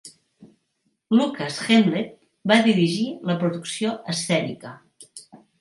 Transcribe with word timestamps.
Lukas 1.17 1.59
Hemleb 1.67 2.51
va 2.53 2.59
dirigir 2.71 3.07
la 3.33 3.39
producció 3.45 3.95
escènica. 4.15 4.77